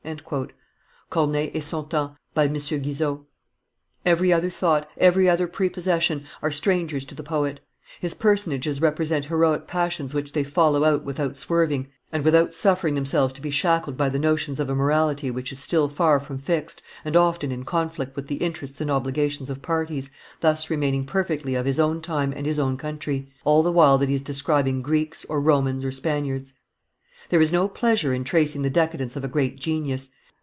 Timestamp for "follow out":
10.43-11.03